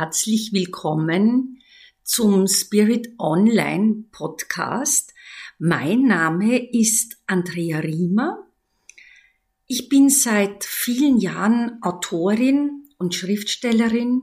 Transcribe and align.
herzlich 0.00 0.54
willkommen 0.54 1.60
zum 2.02 2.46
Spirit 2.46 3.10
Online 3.18 4.04
Podcast. 4.10 5.12
Mein 5.58 6.04
Name 6.04 6.56
ist 6.72 7.18
Andrea 7.26 7.80
Riemer. 7.80 8.46
Ich 9.66 9.90
bin 9.90 10.08
seit 10.08 10.64
vielen 10.64 11.18
Jahren 11.18 11.82
Autorin 11.82 12.84
und 12.96 13.14
Schriftstellerin, 13.14 14.22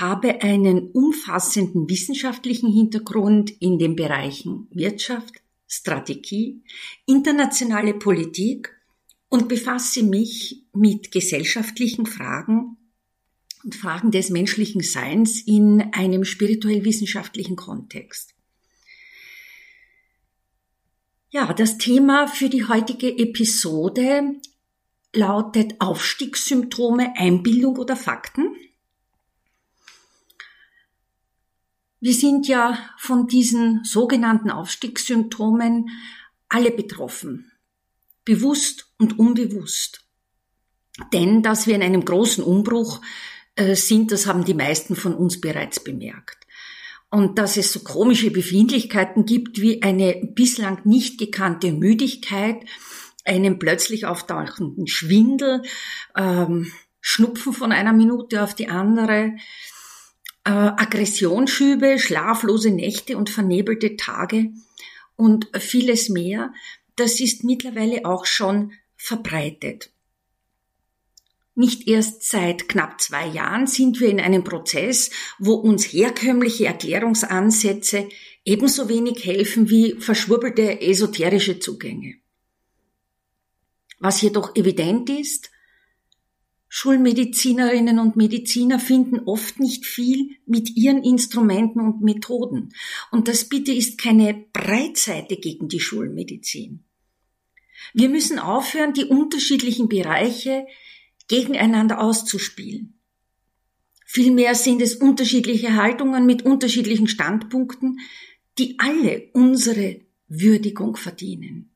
habe 0.00 0.42
einen 0.42 0.90
umfassenden 0.90 1.88
wissenschaftlichen 1.88 2.68
Hintergrund 2.68 3.52
in 3.60 3.78
den 3.78 3.94
Bereichen 3.94 4.66
Wirtschaft, 4.72 5.32
Strategie, 5.68 6.64
internationale 7.06 7.94
Politik 7.94 8.76
und 9.28 9.48
befasse 9.48 10.02
mich 10.02 10.64
mit 10.72 11.12
gesellschaftlichen 11.12 12.04
Fragen 12.04 12.77
und 13.64 13.74
Fragen 13.74 14.10
des 14.10 14.30
menschlichen 14.30 14.82
Seins 14.82 15.42
in 15.42 15.92
einem 15.92 16.24
spirituell-wissenschaftlichen 16.24 17.56
Kontext. 17.56 18.34
Ja, 21.30 21.52
das 21.52 21.76
Thema 21.76 22.26
für 22.26 22.48
die 22.48 22.64
heutige 22.64 23.18
Episode 23.18 24.40
lautet 25.12 25.74
Aufstiegssymptome, 25.78 27.14
Einbildung 27.16 27.76
oder 27.76 27.96
Fakten. 27.96 28.56
Wir 32.00 32.14
sind 32.14 32.46
ja 32.46 32.78
von 32.96 33.26
diesen 33.26 33.84
sogenannten 33.84 34.50
Aufstiegssymptomen 34.50 35.90
alle 36.48 36.70
betroffen, 36.70 37.50
bewusst 38.24 38.92
und 38.98 39.18
unbewusst. 39.18 40.06
Denn 41.12 41.42
dass 41.42 41.66
wir 41.66 41.74
in 41.74 41.82
einem 41.82 42.04
großen 42.04 42.42
Umbruch 42.42 43.00
sind, 43.74 44.12
das 44.12 44.26
haben 44.26 44.44
die 44.44 44.54
meisten 44.54 44.96
von 44.96 45.14
uns 45.14 45.40
bereits 45.40 45.80
bemerkt. 45.80 46.38
Und 47.10 47.38
dass 47.38 47.56
es 47.56 47.72
so 47.72 47.80
komische 47.80 48.30
Befindlichkeiten 48.30 49.24
gibt 49.24 49.60
wie 49.60 49.82
eine 49.82 50.14
bislang 50.34 50.80
nicht 50.84 51.18
gekannte 51.18 51.72
Müdigkeit, 51.72 52.58
einen 53.24 53.58
plötzlich 53.58 54.06
auftauchenden 54.06 54.86
Schwindel, 54.86 55.62
ähm, 56.16 56.70
Schnupfen 57.00 57.52
von 57.52 57.72
einer 57.72 57.92
Minute 57.92 58.42
auf 58.42 58.54
die 58.54 58.68
andere, 58.68 59.36
äh, 60.44 60.50
Aggressionsschübe, 60.50 61.98
schlaflose 61.98 62.70
Nächte 62.70 63.16
und 63.16 63.30
vernebelte 63.30 63.96
Tage 63.96 64.50
und 65.16 65.48
vieles 65.58 66.08
mehr, 66.08 66.52
das 66.96 67.20
ist 67.20 67.44
mittlerweile 67.44 68.04
auch 68.04 68.26
schon 68.26 68.72
verbreitet. 68.96 69.90
Nicht 71.58 71.88
erst 71.88 72.22
seit 72.22 72.68
knapp 72.68 73.00
zwei 73.00 73.26
Jahren 73.26 73.66
sind 73.66 73.98
wir 73.98 74.08
in 74.08 74.20
einem 74.20 74.44
Prozess, 74.44 75.10
wo 75.40 75.54
uns 75.54 75.86
herkömmliche 75.86 76.66
Erklärungsansätze 76.66 78.08
ebenso 78.44 78.88
wenig 78.88 79.24
helfen 79.24 79.68
wie 79.68 79.96
verschwurbelte 79.98 80.80
esoterische 80.80 81.58
Zugänge. 81.58 82.14
Was 83.98 84.22
jedoch 84.22 84.54
evident 84.54 85.10
ist, 85.10 85.50
Schulmedizinerinnen 86.68 87.98
und 87.98 88.14
Mediziner 88.14 88.78
finden 88.78 89.22
oft 89.26 89.58
nicht 89.58 89.84
viel 89.84 90.36
mit 90.46 90.76
ihren 90.76 91.02
Instrumenten 91.02 91.80
und 91.80 92.02
Methoden. 92.02 92.72
Und 93.10 93.26
das 93.26 93.48
bitte 93.48 93.72
ist 93.72 93.98
keine 94.00 94.44
Breitseite 94.52 95.36
gegen 95.36 95.66
die 95.66 95.80
Schulmedizin. 95.80 96.84
Wir 97.94 98.10
müssen 98.10 98.38
aufhören, 98.38 98.92
die 98.92 99.06
unterschiedlichen 99.06 99.88
Bereiche 99.88 100.64
gegeneinander 101.28 102.00
auszuspielen. 102.00 102.98
Vielmehr 104.04 104.54
sind 104.54 104.80
es 104.80 104.96
unterschiedliche 104.96 105.76
Haltungen 105.76 106.24
mit 106.26 106.42
unterschiedlichen 106.42 107.08
Standpunkten, 107.08 108.00
die 108.58 108.78
alle 108.78 109.28
unsere 109.34 110.00
Würdigung 110.28 110.96
verdienen. 110.96 111.70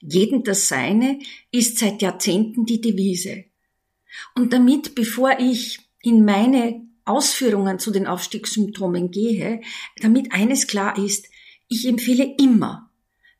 Jeden 0.00 0.44
das 0.44 0.68
Seine 0.68 1.18
ist 1.52 1.78
seit 1.78 2.02
Jahrzehnten 2.02 2.64
die 2.64 2.80
Devise. 2.80 3.44
Und 4.34 4.52
damit, 4.52 4.94
bevor 4.94 5.38
ich 5.38 5.80
in 6.02 6.24
meine 6.24 6.86
Ausführungen 7.04 7.78
zu 7.78 7.90
den 7.90 8.06
Aufstiegssymptomen 8.06 9.10
gehe, 9.10 9.60
damit 10.00 10.32
eines 10.32 10.66
klar 10.66 10.98
ist, 10.98 11.28
ich 11.68 11.86
empfehle 11.86 12.34
immer, 12.38 12.90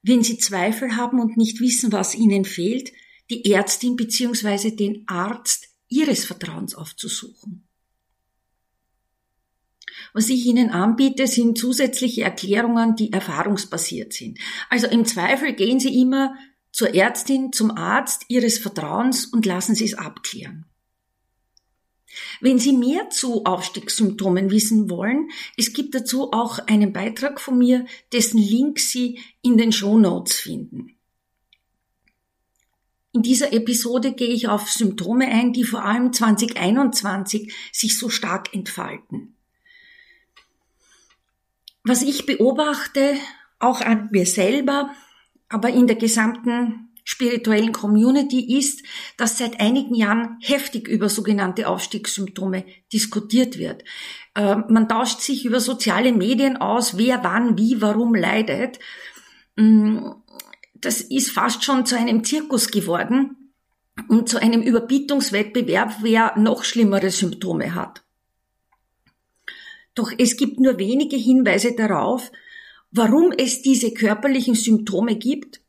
wenn 0.03 0.23
Sie 0.23 0.39
Zweifel 0.39 0.97
haben 0.97 1.21
und 1.21 1.37
nicht 1.37 1.61
wissen, 1.61 1.93
was 1.93 2.15
Ihnen 2.15 2.45
fehlt, 2.45 2.93
die 3.31 3.53
Ärztin 3.53 3.97
bzw. 3.97 4.71
den 4.71 5.05
Arzt 5.07 5.69
Ihres 5.89 6.25
Vertrauens 6.25 6.75
aufzusuchen. 6.75 7.67
Was 10.13 10.29
ich 10.29 10.47
Ihnen 10.47 10.71
anbiete, 10.71 11.27
sind 11.27 11.59
zusätzliche 11.59 12.23
Erklärungen, 12.23 12.97
die 12.97 13.13
erfahrungsbasiert 13.13 14.13
sind. 14.13 14.39
Also 14.69 14.87
im 14.87 15.05
Zweifel 15.05 15.55
gehen 15.55 15.81
Sie 15.81 16.01
immer 16.01 16.35
zur 16.73 16.95
Ärztin, 16.95 17.53
zum 17.53 17.71
Arzt 17.71 18.25
Ihres 18.29 18.59
Vertrauens 18.59 19.27
und 19.27 19.47
lassen 19.47 19.75
Sie 19.75 19.85
es 19.85 19.95
abklären. 19.95 20.67
Wenn 22.41 22.59
Sie 22.59 22.73
mehr 22.73 23.11
zu 23.11 23.45
Aufstiegssymptomen 23.45 24.51
wissen 24.51 24.89
wollen, 24.91 25.29
es 25.57 25.73
gibt 25.73 25.95
dazu 25.95 26.33
auch 26.33 26.59
einen 26.67 26.93
Beitrag 26.93 27.41
von 27.41 27.59
mir, 27.59 27.87
dessen 28.13 28.39
Link 28.39 28.79
Sie 28.79 29.21
in 29.43 29.59
den 29.59 29.73
Show 29.73 29.99
Notes 29.99 30.35
finden. 30.35 30.96
In 33.17 33.23
dieser 33.23 33.55
Episode 33.55 34.13
gehe 34.13 34.29
ich 34.29 34.47
auf 34.47 34.71
Symptome 34.71 35.27
ein, 35.29 35.55
die 35.55 35.65
vor 35.65 35.83
allem 35.83 36.13
2021 36.13 37.51
sich 37.73 37.99
so 37.99 38.11
stark 38.11 38.53
entfalten. 38.53 39.35
Was 41.83 42.03
ich 42.03 42.27
beobachte, 42.27 43.15
auch 43.59 43.81
an 43.81 44.11
mir 44.13 44.27
selber, 44.27 44.91
aber 45.49 45.71
in 45.71 45.87
der 45.87 45.97
gesamten 45.97 46.91
spirituellen 47.05 47.73
Community 47.73 48.59
ist, 48.59 48.83
dass 49.17 49.39
seit 49.39 49.61
einigen 49.61 49.95
Jahren 49.95 50.37
heftig 50.43 50.87
über 50.87 51.09
sogenannte 51.09 51.69
Aufstiegssymptome 51.69 52.67
diskutiert 52.93 53.57
wird. 53.57 53.83
Äh, 54.35 54.57
man 54.69 54.91
tauscht 54.91 55.21
sich 55.21 55.47
über 55.47 55.61
soziale 55.61 56.13
Medien 56.13 56.59
aus, 56.59 56.99
wer 56.99 57.25
wann, 57.25 57.57
wie, 57.57 57.81
warum 57.81 58.15
leidet. 58.15 58.79
Mm, 59.57 60.11
das 60.81 61.01
ist 61.01 61.31
fast 61.31 61.65
schon 61.65 61.87
zu 61.87 61.97
einem 61.97 62.25
Zirkus 62.25 62.71
geworden 62.71 63.53
und 64.09 64.29
zu 64.29 64.41
einem 64.41 64.63
Überbietungswettbewerb, 64.63 65.97
wer 66.03 66.37
noch 66.39 66.65
schlimmere 66.65 67.11
Symptome 67.11 67.75
hat. 67.75 68.03
Doch 69.95 70.13
es 70.19 70.37
gibt 70.37 70.61
nur 70.61 70.79
wenige 70.79 71.17
Hinweise 71.17 71.75
darauf, 71.75 72.31
warum 72.91 73.33
es 73.37 73.63
diese 73.63 73.93
körperlichen 73.93 74.55
Symptome 74.55 75.17
gibt, 75.17 75.61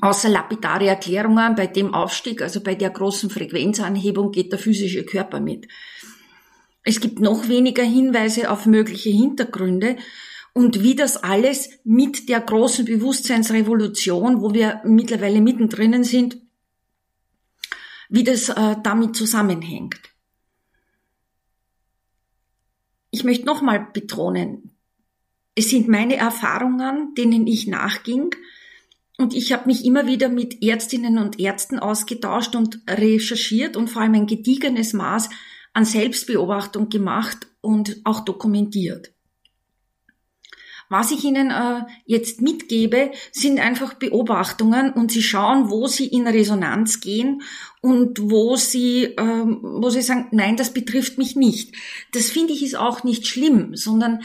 außer 0.00 0.28
lapidare 0.28 0.88
Erklärungen, 0.88 1.54
bei 1.54 1.66
dem 1.66 1.94
Aufstieg, 1.94 2.42
also 2.42 2.60
bei 2.60 2.74
der 2.74 2.90
großen 2.90 3.30
Frequenzanhebung 3.30 4.32
geht 4.32 4.52
der 4.52 4.58
physische 4.58 5.04
Körper 5.04 5.40
mit. 5.40 5.68
Es 6.82 7.00
gibt 7.00 7.20
noch 7.20 7.48
weniger 7.48 7.84
Hinweise 7.84 8.50
auf 8.50 8.66
mögliche 8.66 9.10
Hintergründe, 9.10 9.96
und 10.54 10.82
wie 10.82 10.94
das 10.94 11.16
alles 11.16 11.70
mit 11.84 12.28
der 12.28 12.40
großen 12.40 12.84
Bewusstseinsrevolution, 12.84 14.40
wo 14.40 14.54
wir 14.54 14.80
mittlerweile 14.84 15.40
mittendrin 15.40 16.04
sind, 16.04 16.38
wie 18.08 18.24
das 18.24 18.48
äh, 18.48 18.76
damit 18.82 19.16
zusammenhängt. 19.16 20.00
Ich 23.10 23.24
möchte 23.24 23.46
nochmal 23.46 23.88
betonen, 23.92 24.70
es 25.54 25.70
sind 25.70 25.88
meine 25.88 26.16
Erfahrungen, 26.16 27.14
denen 27.16 27.46
ich 27.46 27.66
nachging, 27.66 28.30
und 29.20 29.34
ich 29.34 29.52
habe 29.52 29.66
mich 29.66 29.84
immer 29.84 30.06
wieder 30.06 30.28
mit 30.28 30.62
Ärztinnen 30.62 31.18
und 31.18 31.40
Ärzten 31.40 31.80
ausgetauscht 31.80 32.54
und 32.54 32.80
recherchiert 32.88 33.76
und 33.76 33.90
vor 33.90 34.02
allem 34.02 34.14
ein 34.14 34.26
gediegenes 34.28 34.92
Maß 34.92 35.28
an 35.72 35.84
Selbstbeobachtung 35.84 36.88
gemacht 36.88 37.48
und 37.60 38.00
auch 38.04 38.20
dokumentiert. 38.20 39.12
Was 40.88 41.10
ich 41.10 41.24
Ihnen 41.24 41.50
äh, 41.50 41.82
jetzt 42.06 42.40
mitgebe, 42.40 43.12
sind 43.32 43.60
einfach 43.60 43.94
Beobachtungen 43.94 44.92
und 44.92 45.12
Sie 45.12 45.22
schauen, 45.22 45.70
wo 45.70 45.86
Sie 45.86 46.06
in 46.06 46.26
Resonanz 46.26 47.00
gehen 47.00 47.42
und 47.80 48.30
wo 48.30 48.56
Sie, 48.56 49.04
ähm, 49.18 49.60
wo 49.62 49.90
Sie 49.90 50.02
sagen, 50.02 50.28
nein, 50.30 50.56
das 50.56 50.72
betrifft 50.72 51.18
mich 51.18 51.36
nicht. 51.36 51.74
Das 52.12 52.30
finde 52.30 52.52
ich 52.54 52.62
ist 52.62 52.76
auch 52.76 53.04
nicht 53.04 53.26
schlimm, 53.26 53.76
sondern 53.76 54.22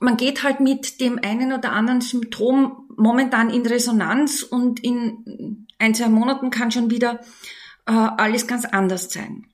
man 0.00 0.16
geht 0.16 0.42
halt 0.42 0.60
mit 0.60 1.00
dem 1.00 1.18
einen 1.22 1.52
oder 1.52 1.72
anderen 1.72 2.00
Symptom 2.00 2.88
momentan 2.96 3.50
in 3.50 3.66
Resonanz 3.66 4.42
und 4.42 4.82
in 4.84 5.66
ein, 5.78 5.94
zwei 5.94 6.08
Monaten 6.08 6.50
kann 6.50 6.70
schon 6.70 6.90
wieder 6.90 7.20
äh, 7.86 7.92
alles 7.92 8.46
ganz 8.46 8.64
anders 8.64 9.10
sein. 9.10 9.46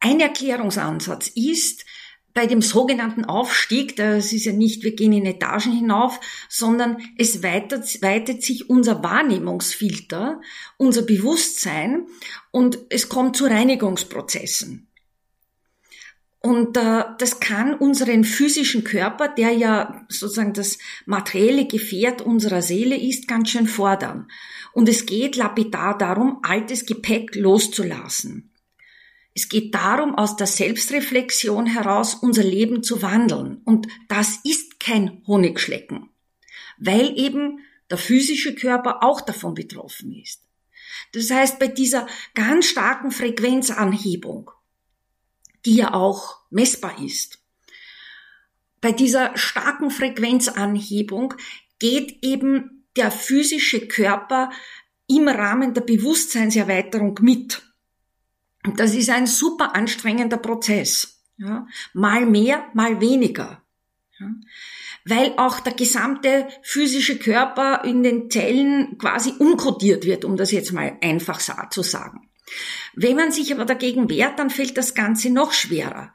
Ein 0.00 0.20
Erklärungsansatz 0.20 1.28
ist, 1.28 1.84
bei 2.34 2.46
dem 2.46 2.62
sogenannten 2.62 3.24
Aufstieg, 3.24 3.96
das 3.96 4.32
ist 4.32 4.44
ja 4.44 4.52
nicht, 4.52 4.82
wir 4.82 4.94
gehen 4.94 5.12
in 5.12 5.26
Etagen 5.26 5.72
hinauf, 5.72 6.18
sondern 6.48 6.98
es 7.18 7.42
weitet, 7.42 8.02
weitet 8.02 8.42
sich 8.42 8.70
unser 8.70 9.02
Wahrnehmungsfilter, 9.02 10.40
unser 10.76 11.02
Bewusstsein 11.02 12.06
und 12.50 12.78
es 12.88 13.08
kommt 13.08 13.36
zu 13.36 13.44
Reinigungsprozessen. 13.44 14.88
Und 16.42 16.76
äh, 16.76 17.04
das 17.18 17.38
kann 17.38 17.74
unseren 17.74 18.24
physischen 18.24 18.82
Körper, 18.82 19.28
der 19.28 19.52
ja 19.52 20.04
sozusagen 20.08 20.52
das 20.52 20.78
materielle 21.06 21.66
Gefährt 21.66 22.20
unserer 22.20 22.62
Seele 22.62 22.96
ist, 22.96 23.28
ganz 23.28 23.50
schön 23.50 23.68
fordern. 23.68 24.28
Und 24.72 24.88
es 24.88 25.06
geht 25.06 25.36
lapidar 25.36 25.96
darum, 25.96 26.40
altes 26.42 26.84
Gepäck 26.84 27.36
loszulassen. 27.36 28.51
Es 29.34 29.48
geht 29.48 29.74
darum, 29.74 30.14
aus 30.14 30.36
der 30.36 30.46
Selbstreflexion 30.46 31.66
heraus 31.66 32.14
unser 32.14 32.42
Leben 32.42 32.82
zu 32.82 33.02
wandeln. 33.02 33.62
Und 33.64 33.88
das 34.08 34.38
ist 34.44 34.78
kein 34.78 35.22
Honigschlecken, 35.26 36.10
weil 36.78 37.18
eben 37.18 37.60
der 37.90 37.98
physische 37.98 38.54
Körper 38.54 39.02
auch 39.02 39.20
davon 39.20 39.54
betroffen 39.54 40.12
ist. 40.12 40.42
Das 41.12 41.30
heißt, 41.30 41.58
bei 41.58 41.68
dieser 41.68 42.06
ganz 42.34 42.66
starken 42.66 43.10
Frequenzanhebung, 43.10 44.50
die 45.64 45.76
ja 45.76 45.94
auch 45.94 46.40
messbar 46.50 47.02
ist, 47.02 47.38
bei 48.80 48.92
dieser 48.92 49.36
starken 49.36 49.90
Frequenzanhebung 49.90 51.34
geht 51.78 52.18
eben 52.22 52.84
der 52.96 53.10
physische 53.10 53.86
Körper 53.86 54.50
im 55.06 55.28
Rahmen 55.28 55.72
der 55.72 55.82
Bewusstseinserweiterung 55.82 57.18
mit. 57.22 57.62
Das 58.76 58.94
ist 58.94 59.10
ein 59.10 59.26
super 59.26 59.74
anstrengender 59.74 60.36
Prozess. 60.36 61.20
Ja? 61.36 61.66
Mal 61.92 62.26
mehr, 62.26 62.66
mal 62.74 63.00
weniger. 63.00 63.62
Ja? 64.18 64.26
Weil 65.04 65.34
auch 65.36 65.60
der 65.60 65.74
gesamte 65.74 66.46
physische 66.62 67.18
Körper 67.18 67.82
in 67.84 68.02
den 68.02 68.30
Zellen 68.30 68.98
quasi 68.98 69.34
umkodiert 69.38 70.04
wird, 70.04 70.24
um 70.24 70.36
das 70.36 70.52
jetzt 70.52 70.72
mal 70.72 70.96
einfach 71.00 71.40
zu 71.70 71.82
sagen. 71.82 72.28
Wenn 72.94 73.16
man 73.16 73.32
sich 73.32 73.52
aber 73.52 73.64
dagegen 73.64 74.08
wehrt, 74.10 74.38
dann 74.38 74.50
fällt 74.50 74.76
das 74.76 74.94
Ganze 74.94 75.30
noch 75.30 75.52
schwerer. 75.52 76.12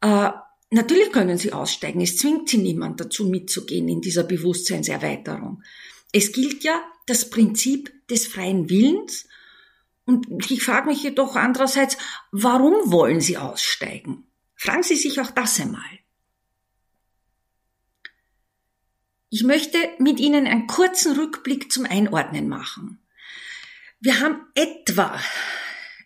Äh, 0.00 0.30
natürlich 0.70 1.12
können 1.12 1.38
sie 1.38 1.52
aussteigen. 1.52 2.00
Es 2.00 2.18
zwingt 2.18 2.48
sie 2.48 2.58
niemand 2.58 3.00
dazu 3.00 3.26
mitzugehen 3.26 3.88
in 3.88 4.00
dieser 4.00 4.24
Bewusstseinserweiterung. 4.24 5.62
Es 6.12 6.32
gilt 6.32 6.64
ja 6.64 6.82
das 7.06 7.30
Prinzip 7.30 7.92
des 8.08 8.26
freien 8.26 8.68
Willens 8.68 9.26
und 10.08 10.50
ich 10.50 10.62
frage 10.62 10.88
mich 10.88 11.02
jedoch 11.02 11.36
andererseits, 11.36 11.98
warum 12.32 12.90
wollen 12.90 13.20
Sie 13.20 13.36
aussteigen? 13.36 14.24
Fragen 14.56 14.82
Sie 14.82 14.96
sich 14.96 15.20
auch 15.20 15.30
das 15.30 15.60
einmal. 15.60 15.82
Ich 19.28 19.42
möchte 19.42 19.76
mit 19.98 20.18
Ihnen 20.18 20.46
einen 20.46 20.66
kurzen 20.66 21.14
Rückblick 21.14 21.70
zum 21.70 21.84
Einordnen 21.84 22.48
machen. 22.48 22.98
Wir 24.00 24.20
haben 24.20 24.40
etwa 24.54 25.20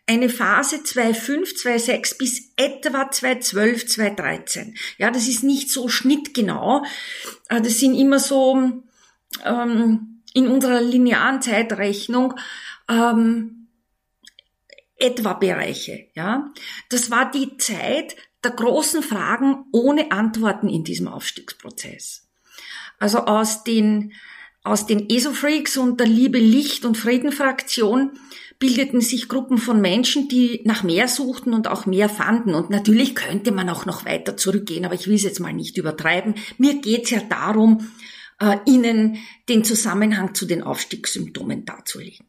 eine 0.09 0.29
Phase 0.29 0.79
2.5, 0.79 1.63
2.6 1.63 2.19
bis 2.19 2.53
etwa 2.57 3.03
2.12, 3.03 4.17
2.13. 4.17 4.75
Ja, 4.99 5.13
das 5.13 5.29
ist 5.29 5.45
nicht 5.45 5.71
so 5.71 5.89
schnittgenau. 5.89 6.85
Äh, 7.51 7.61
das 7.61 7.79
sind 7.79 7.95
immer 7.95 8.19
so 8.19 8.83
ähm, 9.45 10.23
in 10.35 10.49
unserer 10.49 10.81
linearen 10.81 11.41
Zeitrechnung 11.41 12.35
ähm, 12.89 13.62
etwa 15.03 15.35
Bereiche, 15.35 16.07
ja. 16.15 16.53
Das 16.89 17.11
war 17.11 17.31
die 17.31 17.57
Zeit 17.59 18.17
der 18.45 18.53
großen 18.53 19.03
Fragen 19.03 19.65
ohne 19.73 20.11
Antworten 20.11 20.69
in 20.69 20.85
diesem 20.85 21.09
Aufstiegsprozess. 21.09 22.29
Also 22.99 23.19
aus 23.19 23.65
den, 23.65 24.13
aus 24.63 24.87
den 24.87 25.09
ESO-Freaks 25.11 25.77
und 25.77 26.01
der 26.01 26.07
Liebe, 26.07 26.39
Licht 26.39 26.85
und 26.85 26.97
Frieden-Fraktion 26.97 28.13
bildeten 28.59 29.01
sich 29.01 29.29
Gruppen 29.29 29.59
von 29.59 29.81
Menschen, 29.81 30.29
die 30.29 30.61
nach 30.65 30.85
mehr 30.85 31.09
suchten 31.09 31.53
und 31.53 31.67
auch 31.67 31.85
mehr 31.85 32.09
fanden. 32.09 32.55
Und 32.55 32.71
natürlich 32.71 33.17
könnte 33.17 33.51
man 33.51 33.69
auch 33.69 33.87
noch 33.87 34.05
weiter 34.05 34.37
zurückgehen, 34.37 34.85
aber 34.85 34.95
ich 34.95 35.09
will 35.09 35.17
es 35.17 35.25
jetzt 35.25 35.41
mal 35.41 35.53
nicht 35.53 35.79
übertreiben. 35.79 36.37
Mir 36.59 36.81
geht 36.81 37.05
es 37.05 37.11
ja 37.11 37.21
darum, 37.29 37.91
äh, 38.39 38.59
Ihnen 38.67 39.19
den 39.49 39.65
Zusammenhang 39.65 40.35
zu 40.35 40.47
den 40.47 40.63
Aufstiegssymptomen 40.63 41.65
darzulegen. 41.65 42.27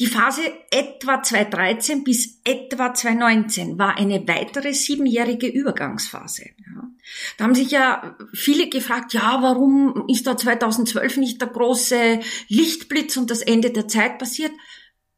Die 0.00 0.06
Phase 0.06 0.42
etwa 0.70 1.22
2013 1.22 2.02
bis 2.02 2.40
etwa 2.44 2.92
2019 2.92 3.78
war 3.78 3.96
eine 3.96 4.26
weitere 4.26 4.72
siebenjährige 4.72 5.46
Übergangsphase. 5.46 6.50
Da 7.36 7.44
haben 7.44 7.54
sich 7.54 7.70
ja 7.70 8.16
viele 8.32 8.68
gefragt, 8.68 9.12
ja, 9.12 9.38
warum 9.40 10.06
ist 10.08 10.26
da 10.26 10.36
2012 10.36 11.18
nicht 11.18 11.40
der 11.40 11.48
große 11.48 12.20
Lichtblitz 12.48 13.16
und 13.16 13.30
das 13.30 13.42
Ende 13.42 13.70
der 13.70 13.86
Zeit 13.86 14.18
passiert? 14.18 14.52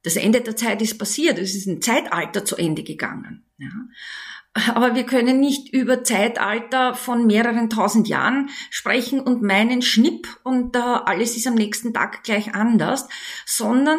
Das 0.03 0.17
Ende 0.17 0.41
der 0.41 0.57
Zeit 0.57 0.83
ist 0.83 0.99
passiert, 0.99 1.39
es 1.39 1.55
ist 1.55 1.67
ein 1.67 1.81
Zeitalter 1.81 2.45
zu 2.45 2.57
Ende 2.57 2.83
gegangen. 2.83 3.45
Ja. 3.59 3.71
Aber 4.75 4.95
wir 4.95 5.05
können 5.05 5.41
nicht 5.41 5.73
über 5.73 6.05
Zeitalter 6.05 6.95
von 6.95 7.27
mehreren 7.27 7.71
tausend 7.71 8.09
Jahren 8.09 8.49
sprechen 8.71 9.21
und 9.21 9.43
meinen 9.43 9.83
Schnipp 9.83 10.29
und 10.45 10.77
äh, 10.77 10.79
alles 10.79 11.37
ist 11.37 11.47
am 11.47 11.55
nächsten 11.55 11.93
Tag 11.93 12.25
gleich 12.25 12.55
anders, 12.55 13.09
sondern 13.45 13.99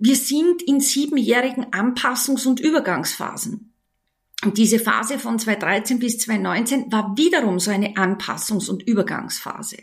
wir 0.00 0.16
sind 0.16 0.62
in 0.62 0.80
siebenjährigen 0.80 1.66
Anpassungs- 1.66 2.48
und 2.48 2.58
Übergangsphasen. 2.58 3.74
Und 4.42 4.56
diese 4.56 4.78
Phase 4.78 5.18
von 5.18 5.38
2013 5.38 5.98
bis 5.98 6.18
2019 6.20 6.90
war 6.90 7.16
wiederum 7.18 7.60
so 7.60 7.70
eine 7.70 7.94
Anpassungs- 7.94 8.70
und 8.70 8.82
Übergangsphase. 8.82 9.76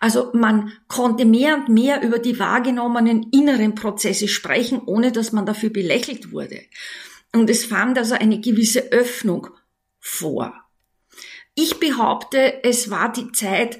Also 0.00 0.30
man 0.32 0.72
konnte 0.86 1.26
mehr 1.26 1.56
und 1.56 1.68
mehr 1.68 2.02
über 2.02 2.18
die 2.18 2.38
wahrgenommenen 2.38 3.30
inneren 3.30 3.74
Prozesse 3.74 4.28
sprechen, 4.28 4.80
ohne 4.86 5.12
dass 5.12 5.32
man 5.32 5.44
dafür 5.44 5.70
belächelt 5.70 6.32
wurde. 6.32 6.62
Und 7.34 7.50
es 7.50 7.66
fand 7.66 7.98
also 7.98 8.14
eine 8.14 8.40
gewisse 8.40 8.90
Öffnung 8.92 9.48
vor. 10.00 10.54
Ich 11.54 11.78
behaupte, 11.78 12.64
es 12.64 12.90
war 12.90 13.12
die 13.12 13.30
Zeit 13.32 13.78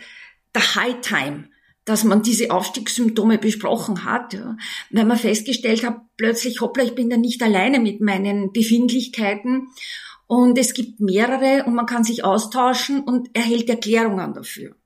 der 0.55 0.75
High 0.75 1.01
Time 1.01 1.49
dass 1.89 2.05
man 2.05 2.23
diese 2.23 2.51
Aufstiegssymptome 2.51 3.39
besprochen 3.39 4.05
hat, 4.05 4.35
ja, 4.35 4.57
weil 4.91 5.05
man 5.05 5.17
festgestellt 5.17 5.85
hat, 5.85 6.01
plötzlich, 6.17 6.61
hoppla, 6.61 6.85
ich 6.85 6.95
bin 6.95 7.11
da 7.11 7.17
nicht 7.17 7.43
alleine 7.43 7.81
mit 7.81 8.01
meinen 8.01 8.53
Befindlichkeiten 8.53 9.69
und 10.27 10.59
es 10.59 10.75
gibt 10.75 11.01
mehrere 11.01 11.65
und 11.65 11.75
man 11.75 11.87
kann 11.87 12.05
sich 12.05 12.25
austauschen 12.25 13.01
und 13.01 13.35
erhält 13.35 13.71
Erklärungen 13.71 14.35
dafür. 14.35 14.77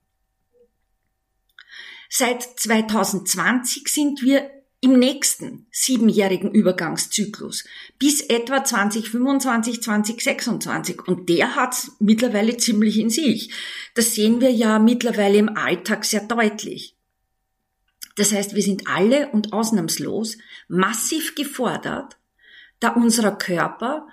Seit 2.09 2.43
2020 2.43 3.87
sind 3.87 4.21
wir 4.21 4.49
im 4.83 4.99
nächsten 4.99 5.65
siebenjährigen 5.71 6.51
Übergangszyklus 6.51 7.63
bis 7.99 8.19
etwa 8.19 8.65
2025, 8.65 9.81
2026. 9.81 11.07
Und 11.07 11.29
der 11.29 11.55
hat 11.55 11.75
mittlerweile 11.99 12.57
ziemlich 12.57 12.99
in 12.99 13.09
sich. 13.09 13.51
Das 13.95 14.13
sehen 14.13 14.41
wir 14.41 14.51
ja 14.51 14.79
mittlerweile 14.79 15.37
im 15.37 15.55
Alltag 15.55 16.03
sehr 16.03 16.27
deutlich. 16.27 16.92
Das 18.15 18.31
heißt, 18.31 18.55
wir 18.55 18.61
sind 18.61 18.87
alle 18.87 19.29
und 19.29 19.53
ausnahmslos 19.53 20.37
massiv 20.67 21.35
gefordert, 21.35 22.17
da 22.79 22.89
unser 22.89 23.31
Körper 23.31 24.07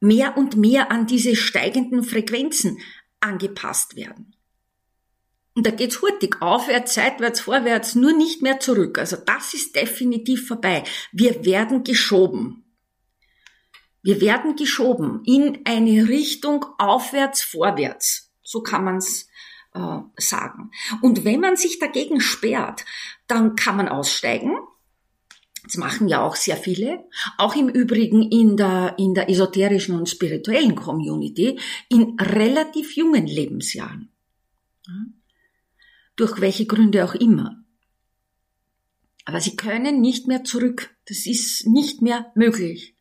mehr 0.00 0.36
und 0.36 0.56
mehr 0.56 0.90
an 0.90 1.06
diese 1.06 1.36
steigenden 1.36 2.02
Frequenzen 2.02 2.78
angepasst 3.20 3.96
werden. 3.96 4.34
Und 5.54 5.66
da 5.66 5.70
geht's 5.70 6.00
hurtig, 6.00 6.40
aufwärts, 6.40 6.94
seitwärts, 6.94 7.40
vorwärts, 7.40 7.94
nur 7.94 8.12
nicht 8.12 8.40
mehr 8.40 8.60
zurück. 8.60 8.98
Also 8.98 9.16
das 9.16 9.52
ist 9.52 9.74
definitiv 9.76 10.46
vorbei. 10.46 10.84
Wir 11.12 11.44
werden 11.44 11.84
geschoben. 11.84 12.64
Wir 14.02 14.20
werden 14.20 14.56
geschoben 14.56 15.22
in 15.26 15.60
eine 15.66 16.08
Richtung 16.08 16.64
aufwärts, 16.78 17.42
vorwärts. 17.42 18.32
So 18.42 18.62
kann 18.62 18.84
man's 18.84 19.28
äh, 19.74 19.98
sagen. 20.16 20.70
Und 21.02 21.24
wenn 21.24 21.40
man 21.40 21.56
sich 21.56 21.78
dagegen 21.78 22.20
sperrt, 22.20 22.84
dann 23.26 23.56
kann 23.56 23.76
man 23.76 23.88
aussteigen. 23.88 24.56
Das 25.64 25.76
machen 25.76 26.08
ja 26.08 26.24
auch 26.24 26.36
sehr 26.36 26.56
viele. 26.56 27.04
Auch 27.36 27.54
im 27.54 27.68
Übrigen 27.68 28.22
in 28.22 28.56
der, 28.56 28.94
in 28.98 29.14
der 29.14 29.28
esoterischen 29.28 29.94
und 29.94 30.08
spirituellen 30.08 30.74
Community 30.74 31.58
in 31.88 32.16
relativ 32.18 32.96
jungen 32.96 33.26
Lebensjahren 33.26 34.10
durch 36.20 36.40
welche 36.40 36.66
Gründe 36.66 37.04
auch 37.04 37.14
immer. 37.14 37.64
Aber 39.24 39.40
sie 39.40 39.56
können 39.56 40.00
nicht 40.00 40.26
mehr 40.26 40.44
zurück. 40.44 40.94
Das 41.08 41.26
ist 41.26 41.66
nicht 41.66 42.02
mehr 42.02 42.30
möglich. 42.34 42.94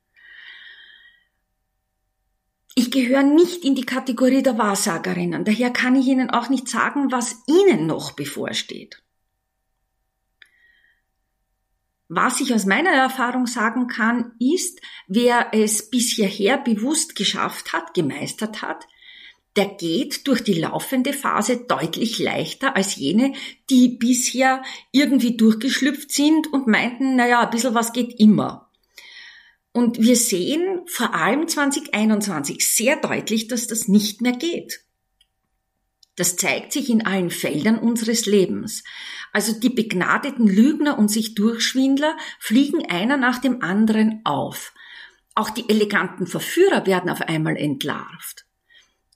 Ich 2.81 2.91
gehöre 2.91 3.23
nicht 3.23 3.65
in 3.65 3.75
die 3.75 3.85
Kategorie 3.85 4.41
der 4.41 4.57
Wahrsagerinnen, 4.57 5.43
daher 5.43 5.69
kann 5.69 5.97
ich 5.97 6.07
Ihnen 6.07 6.29
auch 6.29 6.47
nicht 6.47 6.69
sagen, 6.69 7.11
was 7.11 7.43
Ihnen 7.45 7.87
noch 7.87 8.13
bevorsteht. 8.13 9.03
Was 12.07 12.39
ich 12.39 12.53
aus 12.53 12.65
meiner 12.65 12.91
Erfahrung 12.91 13.47
sagen 13.47 13.87
kann, 13.87 14.31
ist, 14.39 14.79
wer 15.09 15.47
es 15.51 15.89
bis 15.89 16.11
hierher 16.11 16.57
bewusst 16.57 17.17
geschafft 17.17 17.73
hat, 17.73 17.93
gemeistert 17.93 18.61
hat, 18.61 18.87
der 19.57 19.65
geht 19.65 20.25
durch 20.29 20.41
die 20.41 20.53
laufende 20.53 21.11
Phase 21.11 21.65
deutlich 21.67 22.17
leichter 22.17 22.77
als 22.77 22.95
jene, 22.95 23.33
die 23.69 23.89
bisher 23.89 24.63
irgendwie 24.93 25.35
durchgeschlüpft 25.35 26.13
sind 26.13 26.47
und 26.53 26.67
meinten, 26.67 27.17
naja, 27.17 27.41
ein 27.41 27.49
bisschen 27.49 27.75
was 27.75 27.91
geht 27.91 28.17
immer. 28.21 28.68
Und 29.71 29.99
wir 29.99 30.15
sehen 30.15 30.81
vor 30.87 31.13
allem 31.13 31.47
2021 31.47 32.67
sehr 32.67 32.95
deutlich, 32.95 33.47
dass 33.47 33.67
das 33.67 33.87
nicht 33.87 34.21
mehr 34.21 34.33
geht. 34.33 34.81
Das 36.15 36.35
zeigt 36.35 36.73
sich 36.73 36.89
in 36.89 37.05
allen 37.05 37.29
Feldern 37.29 37.77
unseres 37.79 38.25
Lebens. 38.25 38.83
Also 39.31 39.57
die 39.57 39.69
begnadeten 39.69 40.47
Lügner 40.47 40.97
und 40.97 41.09
sich 41.09 41.35
Durchschwindler 41.35 42.17
fliegen 42.39 42.89
einer 42.89 43.15
nach 43.15 43.37
dem 43.37 43.61
anderen 43.61 44.21
auf. 44.25 44.73
Auch 45.35 45.49
die 45.49 45.69
eleganten 45.69 46.27
Verführer 46.27 46.85
werden 46.85 47.09
auf 47.09 47.21
einmal 47.21 47.55
entlarvt. 47.55 48.45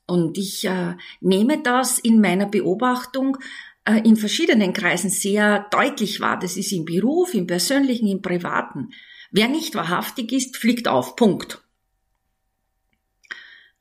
Und 0.05 0.37
ich 0.37 0.65
äh, 0.65 0.95
nehme 1.19 1.61
das 1.61 1.99
in 1.99 2.21
meiner 2.21 2.45
Beobachtung 2.45 3.37
äh, 3.85 3.99
in 4.07 4.15
verschiedenen 4.15 4.71
Kreisen 4.71 5.09
sehr 5.09 5.67
deutlich 5.71 6.21
wahr. 6.21 6.39
Das 6.39 6.55
ist 6.55 6.71
im 6.71 6.85
Beruf, 6.85 7.33
im 7.33 7.47
persönlichen, 7.47 8.07
im 8.07 8.21
privaten. 8.21 8.93
Wer 9.35 9.47
nicht 9.47 9.73
wahrhaftig 9.73 10.31
ist, 10.31 10.57
fliegt 10.57 10.87
auf. 10.87 11.15
Punkt. 11.15 11.63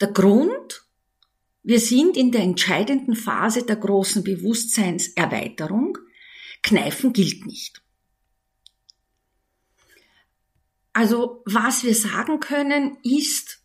Der 0.01 0.09
Grund, 0.09 0.83
wir 1.63 1.79
sind 1.79 2.17
in 2.17 2.33
der 2.33 2.41
entscheidenden 2.41 3.15
Phase 3.15 3.63
der 3.67 3.77
großen 3.77 4.25
Bewusstseinserweiterung. 4.25 5.99
Kneifen 6.63 7.13
gilt 7.13 7.45
nicht. 7.45 7.83
Also 10.95 11.43
was 11.45 11.85
wir 11.85 11.95
sagen 11.95 12.41
können 12.41 12.97
ist, 13.03 13.63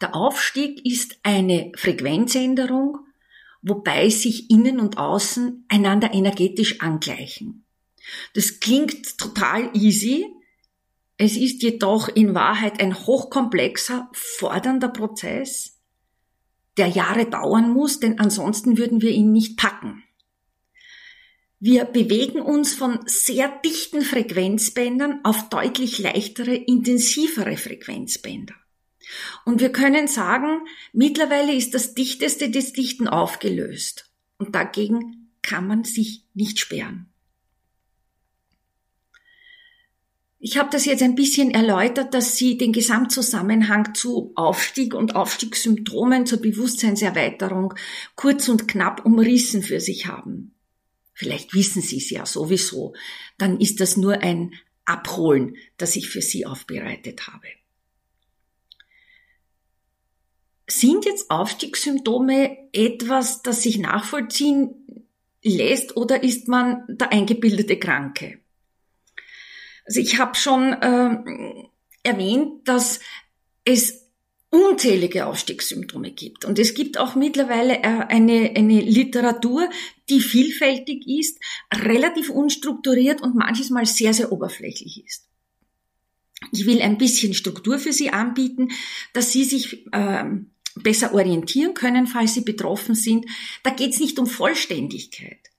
der 0.00 0.14
Aufstieg 0.14 0.84
ist 0.86 1.18
eine 1.24 1.72
Frequenzänderung, 1.76 3.06
wobei 3.60 4.08
sich 4.08 4.50
innen 4.50 4.80
und 4.80 4.96
außen 4.96 5.66
einander 5.68 6.14
energetisch 6.14 6.80
angleichen. 6.80 7.66
Das 8.34 8.60
klingt 8.60 9.18
total 9.18 9.70
easy. 9.74 10.26
Es 11.16 11.36
ist 11.36 11.62
jedoch 11.62 12.08
in 12.08 12.34
Wahrheit 12.34 12.80
ein 12.80 13.06
hochkomplexer, 13.06 14.10
fordernder 14.12 14.88
Prozess, 14.88 15.78
der 16.76 16.88
Jahre 16.88 17.26
dauern 17.26 17.70
muss, 17.70 18.00
denn 18.00 18.18
ansonsten 18.18 18.78
würden 18.78 19.02
wir 19.02 19.10
ihn 19.10 19.30
nicht 19.30 19.56
packen. 19.56 20.02
Wir 21.60 21.84
bewegen 21.84 22.40
uns 22.40 22.74
von 22.74 23.00
sehr 23.06 23.48
dichten 23.64 24.02
Frequenzbändern 24.02 25.20
auf 25.22 25.48
deutlich 25.48 25.98
leichtere, 25.98 26.56
intensivere 26.56 27.56
Frequenzbänder. 27.56 28.54
Und 29.44 29.60
wir 29.60 29.70
können 29.70 30.08
sagen, 30.08 30.66
mittlerweile 30.92 31.54
ist 31.54 31.74
das 31.74 31.94
Dichteste 31.94 32.50
des 32.50 32.72
Dichten 32.72 33.06
aufgelöst. 33.06 34.10
Und 34.38 34.54
dagegen 34.56 35.30
kann 35.42 35.66
man 35.66 35.84
sich 35.84 36.24
nicht 36.34 36.58
sperren. 36.58 37.11
Ich 40.44 40.58
habe 40.58 40.70
das 40.72 40.86
jetzt 40.86 41.04
ein 41.04 41.14
bisschen 41.14 41.52
erläutert, 41.52 42.14
dass 42.14 42.36
Sie 42.36 42.58
den 42.58 42.72
Gesamtzusammenhang 42.72 43.94
zu 43.94 44.32
Aufstieg 44.34 44.92
und 44.92 45.14
Aufstiegssymptomen 45.14 46.26
zur 46.26 46.40
Bewusstseinserweiterung 46.40 47.74
kurz 48.16 48.48
und 48.48 48.66
knapp 48.66 49.06
umrissen 49.06 49.62
für 49.62 49.78
sich 49.78 50.08
haben. 50.08 50.56
Vielleicht 51.14 51.54
wissen 51.54 51.80
Sie 51.80 51.98
es 51.98 52.10
ja 52.10 52.26
sowieso. 52.26 52.92
Dann 53.38 53.60
ist 53.60 53.78
das 53.78 53.96
nur 53.96 54.14
ein 54.14 54.54
Abholen, 54.84 55.56
das 55.76 55.94
ich 55.94 56.08
für 56.08 56.22
Sie 56.22 56.44
aufbereitet 56.44 57.28
habe. 57.28 57.46
Sind 60.66 61.04
jetzt 61.04 61.30
Aufstiegssymptome 61.30 62.56
etwas, 62.72 63.42
das 63.42 63.62
sich 63.62 63.78
nachvollziehen 63.78 65.06
lässt 65.44 65.96
oder 65.96 66.24
ist 66.24 66.48
man 66.48 66.82
der 66.88 67.12
eingebildete 67.12 67.78
Kranke? 67.78 68.41
Also 69.84 70.00
ich 70.00 70.18
habe 70.18 70.34
schon 70.36 70.72
äh, 70.72 71.68
erwähnt, 72.02 72.68
dass 72.68 73.00
es 73.64 74.02
unzählige 74.52 75.26
Aufstiegssymptome 75.26 76.10
gibt. 76.10 76.44
Und 76.44 76.58
es 76.58 76.74
gibt 76.74 76.98
auch 76.98 77.14
mittlerweile 77.14 77.78
äh, 77.78 78.04
eine, 78.08 78.52
eine 78.54 78.80
Literatur, 78.80 79.68
die 80.10 80.20
vielfältig 80.20 81.08
ist, 81.08 81.38
relativ 81.72 82.28
unstrukturiert 82.28 83.22
und 83.22 83.34
manches 83.34 83.70
Mal 83.70 83.86
sehr, 83.86 84.12
sehr 84.12 84.30
oberflächlich 84.30 85.04
ist. 85.06 85.26
Ich 86.52 86.66
will 86.66 86.82
ein 86.82 86.98
bisschen 86.98 87.32
Struktur 87.32 87.78
für 87.78 87.94
Sie 87.94 88.10
anbieten, 88.10 88.68
dass 89.14 89.32
Sie 89.32 89.44
sich 89.44 89.86
äh, 89.92 90.24
besser 90.74 91.14
orientieren 91.14 91.72
können, 91.72 92.06
falls 92.06 92.34
Sie 92.34 92.42
betroffen 92.42 92.94
sind. 92.94 93.24
Da 93.62 93.70
geht 93.70 93.94
es 93.94 94.00
nicht 94.00 94.18
um 94.18 94.26
Vollständigkeit. 94.26 95.50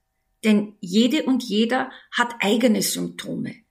Denn 0.44 0.74
jede 0.80 1.24
und 1.24 1.42
jeder 1.42 1.90
hat 2.12 2.36
eigene 2.40 2.82
Symptome. 2.82 3.63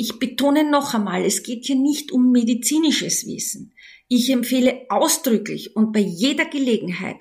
Ich 0.00 0.20
betone 0.20 0.70
noch 0.70 0.94
einmal, 0.94 1.24
es 1.24 1.42
geht 1.42 1.66
hier 1.66 1.76
nicht 1.76 2.12
um 2.12 2.30
medizinisches 2.30 3.26
Wissen. 3.26 3.74
Ich 4.06 4.30
empfehle 4.30 4.86
ausdrücklich 4.88 5.74
und 5.74 5.92
bei 5.92 5.98
jeder 5.98 6.44
Gelegenheit, 6.44 7.16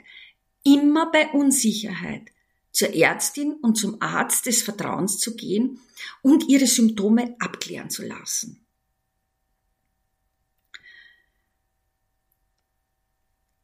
immer 0.64 1.12
bei 1.12 1.28
Unsicherheit, 1.32 2.32
zur 2.72 2.94
Ärztin 2.94 3.54
und 3.54 3.78
zum 3.80 4.00
Arzt 4.00 4.46
des 4.46 4.62
Vertrauens 4.62 5.18
zu 5.18 5.36
gehen 5.36 5.80
und 6.22 6.48
ihre 6.48 6.68
Symptome 6.68 7.36
abklären 7.40 7.90
zu 7.90 8.06
lassen. 8.06 8.64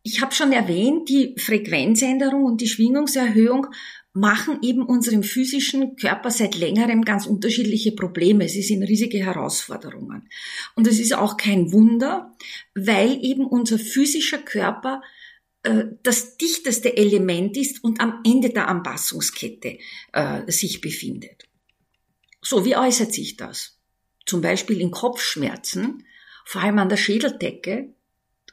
Ich 0.01 0.21
habe 0.21 0.33
schon 0.33 0.51
erwähnt, 0.51 1.07
die 1.07 1.35
Frequenzänderung 1.37 2.45
und 2.45 2.61
die 2.61 2.67
Schwingungserhöhung 2.67 3.67
machen 4.13 4.59
eben 4.61 4.83
unserem 4.83 5.23
physischen 5.23 5.95
Körper 5.95 6.29
seit 6.29 6.55
längerem 6.55 7.03
ganz 7.03 7.25
unterschiedliche 7.25 7.93
Probleme. 7.93 8.47
Sie 8.47 8.61
sind 8.61 8.83
riesige 8.83 9.17
Herausforderungen. 9.17 10.29
Und 10.75 10.87
es 10.87 10.99
ist 10.99 11.13
auch 11.13 11.35
kein 11.35 11.71
Wunder, 11.71 12.35
weil 12.75 13.23
eben 13.23 13.45
unser 13.45 13.79
physischer 13.79 14.37
Körper 14.37 15.01
äh, 15.63 15.85
das 16.03 16.37
dichteste 16.37 16.95
Element 16.95 17.57
ist 17.57 17.83
und 17.83 17.99
am 17.99 18.21
Ende 18.23 18.51
der 18.51 18.67
Anpassungskette 18.67 19.79
äh, 20.13 20.51
sich 20.51 20.79
befindet. 20.79 21.47
So, 22.41 22.65
wie 22.65 22.75
äußert 22.75 23.11
sich 23.11 23.35
das? 23.35 23.79
Zum 24.25 24.41
Beispiel 24.41 24.79
in 24.79 24.91
Kopfschmerzen, 24.91 26.05
vor 26.45 26.61
allem 26.61 26.77
an 26.77 26.89
der 26.89 26.97
Schädeldecke, 26.97 27.93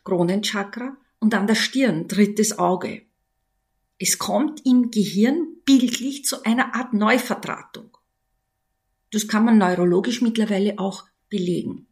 Kronenchakra, 0.04 0.96
und 1.18 1.34
an 1.34 1.46
der 1.46 1.54
Stirn, 1.54 2.08
drittes 2.08 2.58
Auge. 2.58 3.02
Es 4.02 4.18
kommt 4.18 4.64
im 4.64 4.90
Gehirn 4.90 5.46
bildlich 5.66 6.24
zu 6.24 6.42
einer 6.44 6.74
Art 6.74 6.94
Neuvertratung. 6.94 7.98
Das 9.12 9.28
kann 9.28 9.44
man 9.44 9.58
neurologisch 9.58 10.22
mittlerweile 10.22 10.78
auch 10.78 11.04
belegen. 11.28 11.86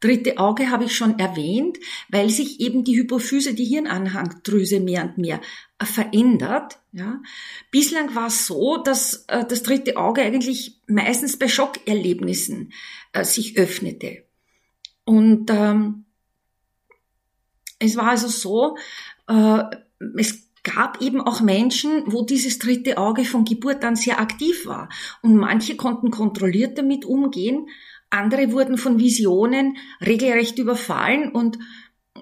Dritte 0.00 0.38
Auge 0.38 0.70
habe 0.70 0.84
ich 0.84 0.96
schon 0.96 1.18
erwähnt, 1.18 1.78
weil 2.08 2.30
sich 2.30 2.60
eben 2.60 2.84
die 2.84 2.96
Hypophyse, 2.96 3.52
die 3.52 3.66
Hirnanhangdrüse 3.66 4.80
mehr 4.80 5.04
und 5.04 5.18
mehr 5.18 5.40
äh, 5.78 5.84
verändert. 5.84 6.78
Ja. 6.92 7.22
Bislang 7.70 8.14
war 8.14 8.28
es 8.28 8.46
so, 8.46 8.78
dass 8.78 9.26
äh, 9.28 9.44
das 9.46 9.62
dritte 9.62 9.98
Auge 9.98 10.22
eigentlich 10.22 10.80
meistens 10.86 11.38
bei 11.38 11.48
Schockerlebnissen 11.48 12.72
äh, 13.12 13.24
sich 13.24 13.58
öffnete. 13.58 14.24
Und 15.04 15.50
ähm, 15.50 16.04
es 17.78 17.96
war 17.96 18.08
also 18.08 18.28
so, 18.28 18.76
äh, 19.28 19.62
es 20.16 20.44
gab 20.64 21.00
eben 21.00 21.20
auch 21.20 21.40
Menschen, 21.40 22.02
wo 22.06 22.22
dieses 22.22 22.58
dritte 22.58 22.98
Auge 22.98 23.24
von 23.24 23.44
Geburt 23.44 23.84
an 23.84 23.94
sehr 23.94 24.18
aktiv 24.18 24.66
war. 24.66 24.88
Und 25.22 25.36
manche 25.36 25.76
konnten 25.76 26.10
kontrolliert 26.10 26.76
damit 26.78 27.04
umgehen, 27.04 27.68
andere 28.10 28.52
wurden 28.52 28.78
von 28.78 28.98
Visionen 28.98 29.76
regelrecht 30.04 30.58
überfallen 30.58 31.30
und 31.30 31.58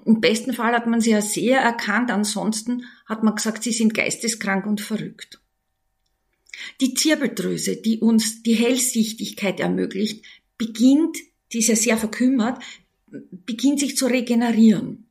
im 0.05 0.21
besten 0.21 0.53
Fall 0.53 0.73
hat 0.73 0.87
man 0.87 1.01
sie 1.01 1.11
ja 1.11 1.21
sehr 1.21 1.59
erkannt, 1.59 2.09
ansonsten 2.09 2.85
hat 3.05 3.23
man 3.23 3.35
gesagt, 3.35 3.63
sie 3.63 3.71
sind 3.71 3.93
geisteskrank 3.93 4.65
und 4.65 4.81
verrückt. 4.81 5.39
Die 6.81 6.95
Zirbeldrüse, 6.95 7.77
die 7.77 7.99
uns 7.99 8.41
die 8.41 8.55
Hellsichtigkeit 8.55 9.59
ermöglicht, 9.59 10.25
beginnt, 10.57 11.17
die 11.51 11.59
ist 11.59 11.67
ja 11.67 11.75
sehr 11.75 11.97
verkümmert, 11.97 12.61
beginnt 13.45 13.79
sich 13.79 13.95
zu 13.95 14.07
regenerieren 14.07 15.07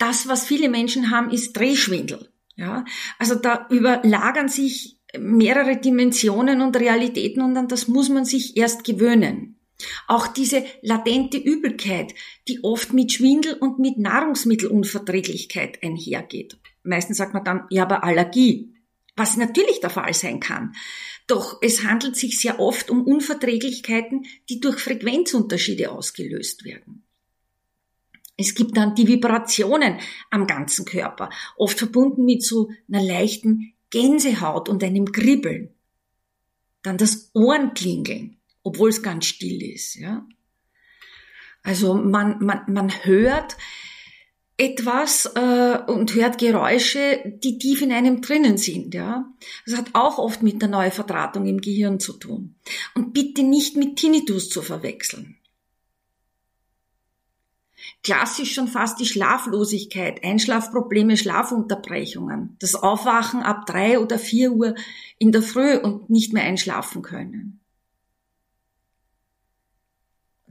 das, 0.00 0.28
was 0.28 0.44
viele 0.44 0.68
Menschen 0.68 1.10
haben, 1.10 1.30
ist 1.30 1.52
Drehschwindel. 1.56 2.28
Ja, 2.56 2.84
also 3.18 3.36
da 3.36 3.66
überlagern 3.70 4.48
sich 4.48 4.98
mehrere 5.18 5.76
Dimensionen 5.76 6.60
und 6.60 6.76
Realitäten 6.76 7.42
und 7.42 7.56
an 7.56 7.68
das 7.68 7.88
muss 7.88 8.08
man 8.08 8.24
sich 8.24 8.56
erst 8.56 8.84
gewöhnen. 8.84 9.56
Auch 10.06 10.26
diese 10.26 10.64
latente 10.82 11.38
Übelkeit, 11.38 12.14
die 12.48 12.62
oft 12.62 12.92
mit 12.92 13.12
Schwindel 13.12 13.54
und 13.54 13.78
mit 13.78 13.96
Nahrungsmittelunverträglichkeit 13.98 15.82
einhergeht. 15.82 16.58
Meistens 16.82 17.16
sagt 17.16 17.32
man 17.32 17.44
dann, 17.44 17.66
ja, 17.70 17.84
aber 17.84 18.04
Allergie, 18.04 18.74
was 19.16 19.36
natürlich 19.36 19.80
der 19.80 19.90
Fall 19.90 20.12
sein 20.12 20.40
kann. 20.40 20.74
Doch 21.26 21.58
es 21.62 21.84
handelt 21.84 22.16
sich 22.16 22.38
sehr 22.40 22.60
oft 22.60 22.90
um 22.90 23.04
Unverträglichkeiten, 23.04 24.26
die 24.48 24.60
durch 24.60 24.80
Frequenzunterschiede 24.80 25.90
ausgelöst 25.90 26.64
werden. 26.64 27.04
Es 28.40 28.54
gibt 28.54 28.76
dann 28.76 28.94
die 28.94 29.06
Vibrationen 29.06 29.98
am 30.30 30.46
ganzen 30.46 30.84
Körper, 30.84 31.30
oft 31.56 31.78
verbunden 31.78 32.24
mit 32.24 32.42
so 32.42 32.70
einer 32.90 33.02
leichten 33.02 33.74
Gänsehaut 33.90 34.68
und 34.68 34.82
einem 34.82 35.12
Kribbeln. 35.12 35.70
Dann 36.82 36.96
das 36.96 37.30
Ohrenklingeln 37.34 38.40
obwohl 38.62 38.90
es 38.90 39.02
ganz 39.02 39.26
still 39.26 39.62
ist. 39.62 39.96
Ja? 39.96 40.26
Also 41.62 41.94
man, 41.94 42.44
man, 42.44 42.62
man 42.68 42.90
hört 43.04 43.56
etwas 44.56 45.26
äh, 45.34 45.78
und 45.86 46.14
hört 46.14 46.38
Geräusche, 46.38 47.38
die 47.42 47.58
tief 47.58 47.80
in 47.80 47.92
einem 47.92 48.20
drinnen 48.20 48.58
sind. 48.58 48.94
Ja, 48.94 49.32
Das 49.64 49.76
hat 49.76 49.90
auch 49.94 50.18
oft 50.18 50.42
mit 50.42 50.60
der 50.60 50.68
Neuverdrahtung 50.68 51.46
im 51.46 51.60
Gehirn 51.60 51.98
zu 51.98 52.12
tun. 52.14 52.56
Und 52.94 53.14
bitte 53.14 53.42
nicht 53.42 53.76
mit 53.76 53.96
Tinnitus 53.96 54.50
zu 54.50 54.60
verwechseln. 54.60 55.36
Klassisch 58.02 58.54
schon 58.54 58.68
fast 58.68 58.98
die 58.98 59.06
Schlaflosigkeit, 59.06 60.24
Einschlafprobleme, 60.24 61.18
Schlafunterbrechungen, 61.18 62.56
das 62.58 62.74
Aufwachen 62.74 63.42
ab 63.42 63.66
drei 63.66 63.98
oder 63.98 64.18
vier 64.18 64.52
Uhr 64.52 64.74
in 65.18 65.32
der 65.32 65.42
Früh 65.42 65.76
und 65.76 66.08
nicht 66.08 66.32
mehr 66.32 66.44
einschlafen 66.44 67.02
können. 67.02 67.60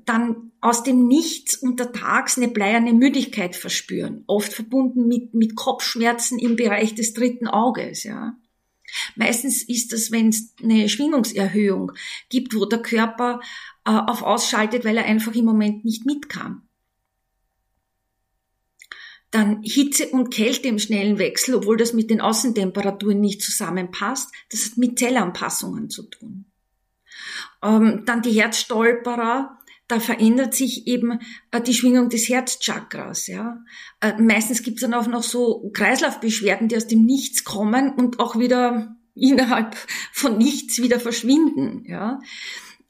Dann 0.06 0.52
aus 0.62 0.84
dem 0.84 1.08
Nichts 1.08 1.56
untertags 1.56 2.38
eine 2.38 2.50
bleierne 2.50 2.94
Müdigkeit 2.94 3.56
verspüren, 3.56 4.24
oft 4.28 4.54
verbunden 4.54 5.08
mit, 5.08 5.34
mit 5.34 5.56
Kopfschmerzen 5.56 6.38
im 6.38 6.56
Bereich 6.56 6.94
des 6.94 7.14
dritten 7.14 7.48
Auges, 7.48 8.04
ja. 8.04 8.38
Meistens 9.16 9.64
ist 9.64 9.94
das, 9.94 10.12
wenn 10.12 10.30
es 10.30 10.54
eine 10.62 10.90
Schwingungserhöhung 10.90 11.92
gibt, 12.30 12.56
wo 12.56 12.66
der 12.66 12.82
Körper 12.82 13.40
äh, 13.86 13.92
auf 13.92 14.24
ausschaltet, 14.24 14.84
weil 14.86 14.98
er 14.98 15.06
einfach 15.06 15.34
im 15.36 15.46
Moment 15.46 15.86
nicht 15.86 16.06
mitkam. 16.06 16.69
Dann 19.32 19.62
Hitze 19.62 20.08
und 20.08 20.32
Kälte 20.32 20.68
im 20.68 20.80
schnellen 20.80 21.20
Wechsel, 21.20 21.56
obwohl 21.56 21.78
das 21.78 21.94
mit 21.94 22.10
den 22.10 22.22
Außentemperaturen 22.22 23.20
nicht 23.20 23.42
zusammenpasst. 23.42 24.32
Das 24.52 24.66
hat 24.66 24.78
mit 24.78 24.98
Zellanpassungen 24.98 25.90
zu 25.90 26.04
tun. 26.04 26.46
Ähm, 27.64 28.04
dann 28.06 28.22
die 28.22 28.32
Herzstolperer, 28.32 29.60
da 29.88 30.00
verändert 30.00 30.54
sich 30.54 30.88
eben 30.88 31.20
äh, 31.52 31.62
die 31.62 31.74
Schwingung 31.74 32.10
des 32.10 32.30
Herzchakras. 32.30 33.28
Ja. 33.28 33.64
Äh, 34.02 34.20
meistens 34.22 34.64
gibt 34.64 34.78
es 34.78 34.82
dann 34.82 34.94
auch 34.94 35.08
noch 35.08 35.24
so 35.24 35.70
Kreislaufbeschwerden, 35.74 36.68
die 36.68 36.78
aus 36.78 36.88
dem 36.88 37.06
Nichts 37.06 37.44
kommen 37.44 37.92
und 37.92 38.20
auch 38.20 38.38
wieder 38.38 38.96
innerhalb 39.16 39.76
von 40.14 40.38
nichts 40.38 40.82
wieder 40.82 41.00
verschwinden. 41.00 41.84
Ja. 41.86 42.20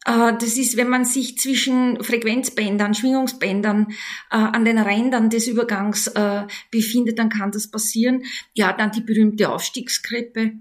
Äh, 0.05 0.33
das 0.39 0.57
ist, 0.57 0.77
wenn 0.77 0.89
man 0.89 1.05
sich 1.05 1.37
zwischen 1.37 2.01
Frequenzbändern, 2.03 2.93
Schwingungsbändern 2.93 3.87
äh, 4.31 4.35
an 4.35 4.65
den 4.65 4.77
Rändern 4.77 5.29
des 5.29 5.47
Übergangs 5.47 6.07
äh, 6.07 6.45
befindet, 6.71 7.19
dann 7.19 7.29
kann 7.29 7.51
das 7.51 7.69
passieren. 7.69 8.23
Ja, 8.53 8.73
dann 8.73 8.91
die 8.91 9.01
berühmte 9.01 9.49
Aufstiegskrippe. 9.49 10.53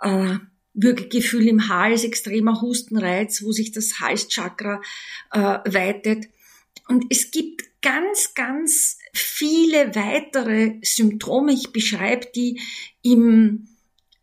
Äh, 0.00 0.38
Würgegefühl 0.80 1.48
im 1.48 1.68
Hals, 1.68 2.04
extremer 2.04 2.60
Hustenreiz, 2.60 3.42
wo 3.42 3.50
sich 3.50 3.72
das 3.72 3.98
Halschakra 3.98 4.80
äh, 5.32 5.38
weitet. 5.40 6.26
Und 6.86 7.06
es 7.10 7.32
gibt 7.32 7.62
ganz, 7.82 8.34
ganz 8.34 8.98
viele 9.12 9.94
weitere 9.96 10.76
Symptome. 10.82 11.52
Ich 11.52 11.72
beschreibe 11.72 12.28
die 12.34 12.60
im, 13.02 13.68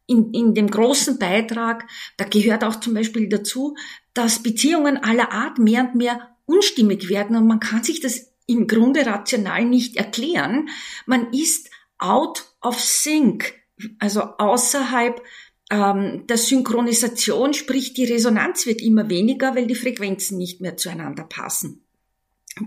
in, 0.07 0.33
in 0.33 0.53
dem 0.53 0.69
großen 0.69 1.19
Beitrag. 1.19 1.87
Da 2.15 2.25
gehört 2.25 2.63
auch 2.63 2.79
zum 2.79 2.93
Beispiel 2.93 3.27
dazu, 3.27 3.75
dass 4.15 4.41
Beziehungen 4.41 4.97
aller 4.97 5.31
Art 5.31 5.59
mehr 5.59 5.83
und 5.83 5.95
mehr 5.95 6.35
unstimmig 6.45 7.09
werden 7.09 7.35
und 7.35 7.45
man 7.45 7.59
kann 7.59 7.83
sich 7.83 7.99
das 7.99 8.31
im 8.47 8.65
Grunde 8.67 9.05
rational 9.05 9.65
nicht 9.65 9.97
erklären. 9.97 10.69
Man 11.05 11.31
ist 11.33 11.69
out 11.97 12.45
of 12.61 12.79
sync, 12.79 13.53
also 13.99 14.21
außerhalb 14.21 15.21
ähm, 15.69 16.25
der 16.27 16.37
Synchronisation, 16.37 17.53
sprich 17.53 17.93
die 17.93 18.05
Resonanz 18.05 18.65
wird 18.65 18.81
immer 18.81 19.09
weniger, 19.09 19.55
weil 19.55 19.67
die 19.67 19.75
Frequenzen 19.75 20.37
nicht 20.37 20.61
mehr 20.61 20.77
zueinander 20.77 21.23
passen. 21.23 21.83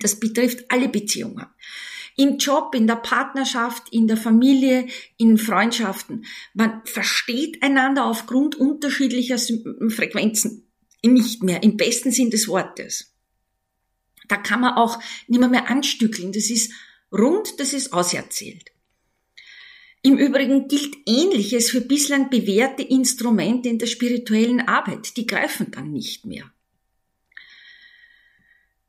Das 0.01 0.21
betrifft 0.21 0.71
alle 0.71 0.89
Beziehungen. 0.89 1.47
Im 2.17 2.37
Job, 2.37 2.75
in 2.75 2.89
der 2.89 2.97
Partnerschaft, 2.97 3.85
in 3.91 4.09
der 4.09 4.17
Familie, 4.17 4.89
in 5.17 5.39
Freundschaften. 5.39 6.27
Man 6.53 6.83
versteht 6.85 7.63
einander 7.63 8.05
aufgrund 8.05 8.57
unterschiedlicher 8.57 9.39
Frequenzen 9.39 10.68
nicht 11.05 11.43
mehr, 11.43 11.63
im 11.63 11.77
besten 11.77 12.11
Sinn 12.11 12.31
des 12.31 12.49
Wortes. 12.49 13.15
Da 14.29 14.37
kann 14.37 14.61
man 14.61 14.75
auch 14.75 14.99
nicht 15.27 15.41
mehr, 15.41 15.49
mehr 15.49 15.71
anstückeln. 15.71 16.33
Das 16.33 16.51
ist 16.51 16.73
rund, 17.13 17.59
das 17.59 17.73
ist 17.73 17.93
auserzählt. 17.93 18.73
Im 20.03 20.17
Übrigen 20.17 20.69
gilt 20.69 20.97
Ähnliches 21.07 21.71
für 21.71 21.81
bislang 21.81 22.31
bewährte 22.31 22.83
Instrumente 22.83 23.69
in 23.69 23.79
der 23.79 23.87
spirituellen 23.87 24.61
Arbeit. 24.61 25.17
Die 25.17 25.27
greifen 25.27 25.71
dann 25.71 25.93
nicht 25.93 26.25
mehr. 26.25 26.53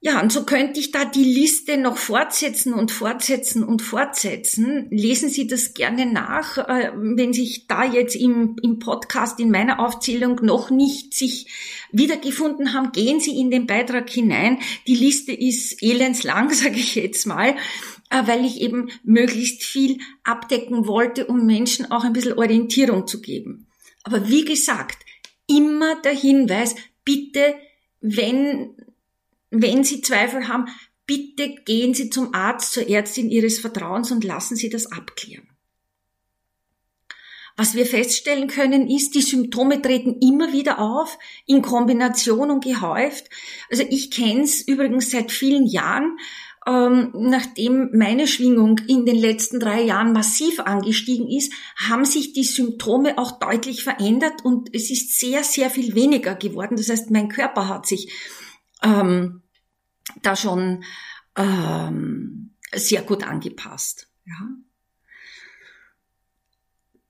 Ja, 0.01 0.21
und 0.21 0.31
so 0.31 0.45
könnte 0.45 0.79
ich 0.79 0.91
da 0.91 1.03
die 1.03 1.25
Liste 1.25 1.75
noch 1.75 1.97
fortsetzen 1.97 2.73
und 2.73 2.89
fortsetzen 2.89 3.65
und 3.65 3.81
fortsetzen. 3.81 4.87
Lesen 4.91 5.29
Sie 5.29 5.45
das 5.45 5.73
gerne 5.73 6.05
nach, 6.05 6.57
äh, 6.57 6.93
wenn 6.95 7.33
sich 7.33 7.67
da 7.67 7.83
jetzt 7.83 8.15
im, 8.15 8.55
im 8.63 8.79
Podcast, 8.79 9.41
in 9.41 9.51
meiner 9.51 9.81
Aufzählung 9.81 10.39
noch 10.41 10.69
nicht 10.69 11.13
sich 11.13 11.47
wiedergefunden 11.91 12.73
haben, 12.73 12.93
gehen 12.93 13.19
Sie 13.19 13.37
in 13.37 13.51
den 13.51 13.67
Beitrag 13.67 14.09
hinein. 14.09 14.59
Die 14.87 14.95
Liste 14.95 15.33
ist 15.33 15.83
elendslang, 15.83 16.49
sage 16.53 16.77
ich 16.77 16.95
jetzt 16.95 17.27
mal. 17.27 17.57
Äh, 18.09 18.25
weil 18.25 18.45
ich 18.45 18.61
eben 18.61 18.89
möglichst 19.03 19.63
viel 19.63 19.99
abdecken 20.23 20.87
wollte, 20.87 21.27
um 21.27 21.45
Menschen 21.45 21.91
auch 21.91 22.05
ein 22.05 22.13
bisschen 22.13 22.37
Orientierung 22.37 23.05
zu 23.05 23.21
geben. 23.21 23.67
Aber 24.03 24.29
wie 24.29 24.45
gesagt, 24.45 24.97
immer 25.45 25.95
der 26.01 26.15
Hinweis, 26.15 26.75
bitte, 27.03 27.55
wenn, 28.01 28.75
wenn 29.51 29.83
Sie 29.83 30.01
Zweifel 30.01 30.47
haben, 30.47 30.67
bitte 31.05 31.55
gehen 31.65 31.93
Sie 31.93 32.09
zum 32.09 32.33
Arzt, 32.33 32.71
zur 32.73 32.87
Ärztin 32.87 33.29
Ihres 33.29 33.59
Vertrauens 33.59 34.11
und 34.11 34.23
lassen 34.23 34.55
Sie 34.55 34.69
das 34.69 34.91
abklären. 34.91 35.47
Was 37.57 37.75
wir 37.75 37.85
feststellen 37.85 38.47
können, 38.47 38.87
ist, 38.89 39.15
die 39.15 39.21
Symptome 39.21 39.81
treten 39.81 40.19
immer 40.21 40.53
wieder 40.53 40.79
auf, 40.79 41.17
in 41.45 41.61
Kombination 41.61 42.51
und 42.51 42.63
gehäuft. 42.63 43.29
Also 43.69 43.83
ich 43.89 44.11
kenne 44.11 44.43
es 44.43 44.61
übrigens 44.61 45.11
seit 45.11 45.29
vielen 45.29 45.65
Jahren, 45.65 46.17
ähm, 46.65 47.11
nachdem 47.13 47.89
meine 47.91 48.27
Schwingung 48.27 48.79
in 48.87 49.05
den 49.05 49.17
letzten 49.17 49.59
drei 49.59 49.81
Jahren 49.81 50.13
massiv 50.13 50.61
angestiegen 50.61 51.27
ist, 51.27 51.51
haben 51.75 52.05
sich 52.05 52.31
die 52.31 52.45
Symptome 52.45 53.17
auch 53.17 53.39
deutlich 53.39 53.83
verändert 53.83 54.45
und 54.45 54.73
es 54.73 54.89
ist 54.89 55.19
sehr, 55.19 55.43
sehr 55.43 55.69
viel 55.69 55.95
weniger 55.95 56.35
geworden. 56.35 56.77
Das 56.77 56.89
heißt, 56.89 57.11
mein 57.11 57.27
Körper 57.27 57.67
hat 57.67 57.87
sich 57.87 58.09
ähm, 58.81 59.41
da 60.21 60.35
schon 60.35 60.83
ähm, 61.35 62.51
sehr 62.73 63.01
gut 63.01 63.23
angepasst. 63.23 64.07
Ja. 64.25 64.49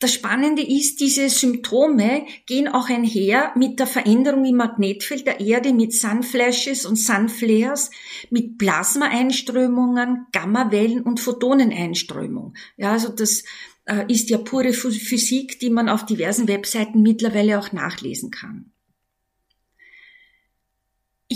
Das 0.01 0.13
Spannende 0.13 0.61
ist, 0.65 1.01
diese 1.01 1.27
Symptome 1.27 2.25
gehen 2.45 2.69
auch 2.69 2.89
einher 2.89 3.51
mit 3.57 3.79
der 3.79 3.87
Veränderung 3.87 4.45
im 4.45 4.55
Magnetfeld 4.55 5.27
der 5.27 5.41
Erde, 5.41 5.73
mit 5.73 5.93
Sunflashes 5.93 6.85
und 6.85 6.95
Sunflares, 6.95 7.91
mit 8.29 8.57
Plasmaeinströmungen, 8.57 10.27
Gammawellen 10.31 11.01
und 11.01 11.19
Photoneneinströmung. 11.19 12.53
Ja, 12.77 12.93
also 12.93 13.09
das 13.09 13.43
äh, 13.83 14.05
ist 14.07 14.29
ja 14.29 14.37
pure 14.37 14.71
Physik, 14.71 15.59
die 15.59 15.69
man 15.69 15.89
auf 15.89 16.05
diversen 16.05 16.47
Webseiten 16.47 17.01
mittlerweile 17.01 17.59
auch 17.59 17.73
nachlesen 17.73 18.31
kann. 18.31 18.71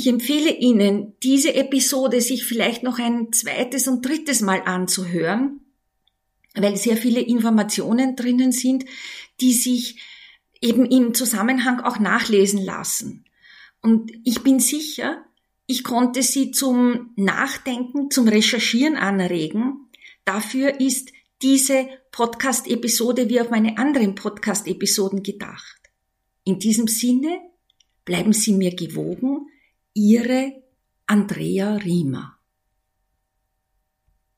Ich 0.04 0.10
empfehle 0.10 0.54
Ihnen, 0.54 1.14
diese 1.24 1.56
Episode 1.56 2.20
sich 2.20 2.44
vielleicht 2.44 2.84
noch 2.84 3.00
ein 3.00 3.32
zweites 3.32 3.88
und 3.88 4.06
drittes 4.06 4.42
Mal 4.42 4.62
anzuhören, 4.64 5.62
weil 6.56 6.76
sehr 6.76 6.98
viele 6.98 7.22
Informationen 7.22 8.18
drinnen 8.18 8.52
sind, 8.52 8.84
die 9.40 9.54
sich 9.54 10.02
eben 10.60 10.86
im 10.86 11.14
Zusammenhang 11.14 11.80
auch 11.80 12.00
nachlesen 12.00 12.62
lassen. 12.62 13.24
Und 13.82 14.12
ich 14.26 14.44
bin 14.44 14.60
sicher, 14.60 15.24
ich 15.68 15.86
konnte 15.86 16.22
Sie 16.22 16.52
zum 16.52 17.14
Nachdenken, 17.16 18.12
zum 18.12 18.28
Recherchieren 18.28 18.98
anregen. 18.98 19.88
Dafür 20.26 20.82
ist 20.82 21.14
diese 21.42 21.88
Podcast-Episode 22.12 23.30
wie 23.30 23.40
auch 23.40 23.52
meine 23.52 23.78
anderen 23.78 24.16
Podcast-Episoden 24.16 25.24
gedacht. 25.24 25.80
In 26.44 26.60
diesem 26.60 26.90
Sinne 26.90 27.40
bleiben 28.04 28.34
Sie 28.34 28.52
mir 28.52 28.76
gewogen, 28.76 29.48
Ihre 29.96 30.64
Andrea 31.06 31.78
Riemer. 31.78 32.33